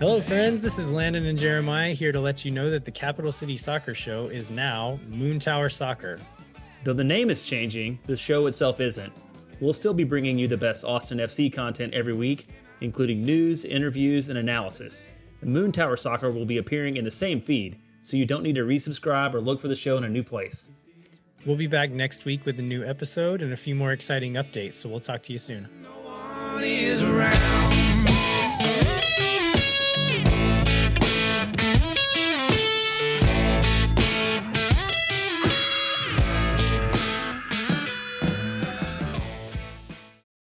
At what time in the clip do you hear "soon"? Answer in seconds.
25.38-25.68